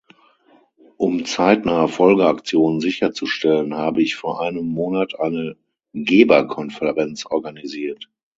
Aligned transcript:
Um 0.97 1.25
zeitnahe 1.25 1.87
Folgeaktionen 1.87 2.79
sicherzustellen, 2.81 3.75
habe 3.75 4.01
ich 4.01 4.15
vor 4.15 4.41
einem 4.41 4.65
Monat 4.65 5.19
eine 5.19 5.57
Geberkonferenz 5.93 7.27
organisiert. 7.27 8.09